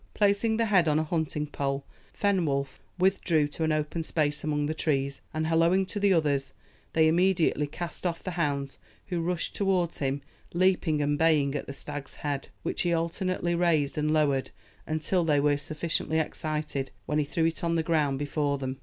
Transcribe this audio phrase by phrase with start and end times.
[0.15, 4.73] Placing the head on a hunting pole, Fenwolf withdrew to an open space among the
[4.73, 6.53] trees, and, halloing to the others,
[6.93, 8.79] they immediately cast off the hounds,
[9.09, 10.23] who rushed towards him,
[10.55, 14.49] leaping and baying at the stag's head, which he alternately raised and lowered
[14.87, 18.77] until they were sufficiently excited, when he threw it on the ground before them.